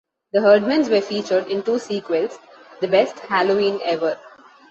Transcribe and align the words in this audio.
The 0.33 0.39
Herdmans 0.39 0.89
were 0.89 0.99
featured 0.99 1.45
in 1.45 1.61
two 1.61 1.77
sequels, 1.77 2.39
The 2.79 2.87
Best 2.87 3.19
Halloween 3.19 3.79
Ever! 3.83 4.17